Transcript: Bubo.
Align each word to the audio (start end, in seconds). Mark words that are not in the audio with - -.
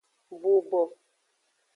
Bubo. 0.41 0.81